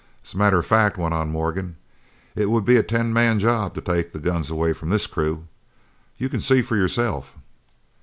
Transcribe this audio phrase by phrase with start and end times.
[0.25, 1.75] "As a matter of fact," went on Morgan,
[2.35, 5.45] "it would be a ten man job to take the guns away from this crew.
[6.17, 7.37] You can see for yourself."